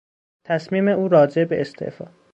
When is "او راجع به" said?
0.87-1.61